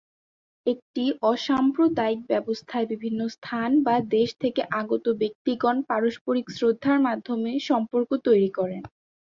[0.65, 1.03] একটি
[1.23, 8.83] অসাম্প্রদায়িক ব্যবস্থায় বিভিন্ন স্থান বা দেশ থেকে আগত ব্যক্তিগণ পারস্পারিক শ্রদ্ধার মাধ্যমে সম্পর্ক তৈরি করেন।